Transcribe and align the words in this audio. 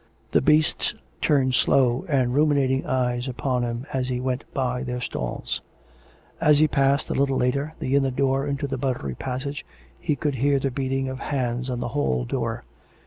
The 0.31 0.41
beasts 0.41 0.95
turned 1.21 1.53
slow 1.53 2.05
and 2.09 2.33
ruminating 2.33 2.87
eyes 2.87 3.27
upon 3.27 3.61
him 3.61 3.85
as 3.93 4.09
he 4.09 4.19
went 4.19 4.45
by 4.51 4.81
their 4.81 4.99
stalls. 4.99 5.61
424 6.39 6.45
COME 6.47 6.47
RACK! 6.47 6.47
COME 6.47 6.47
ROPE! 6.47 6.49
As 6.49 6.57
he 7.05 7.07
passed, 7.07 7.09
a 7.11 7.19
little 7.19 7.37
later, 7.37 7.73
the 7.79 7.95
inner 7.95 8.09
door 8.09 8.47
into 8.47 8.65
the 8.65 8.79
buttery 8.79 9.13
passage, 9.13 9.63
he 9.99 10.15
could 10.15 10.33
hear 10.41 10.57
the 10.57 10.71
beating 10.71 11.07
of 11.07 11.19
hands 11.19 11.69
on 11.69 11.81
the 11.81 11.89
hall 11.89 12.25
door. 12.25 12.63